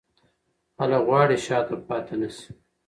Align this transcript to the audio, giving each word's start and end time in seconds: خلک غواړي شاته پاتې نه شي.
خلک 0.75 1.01
غواړي 1.07 1.37
شاته 1.45 1.75
پاتې 1.87 2.13
نه 2.21 2.29
شي. 2.35 2.49